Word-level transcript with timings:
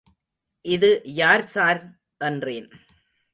இது 0.65 1.01
யார் 1.03 1.45
சார்? 1.45 1.81
என்றேன். 2.17 2.69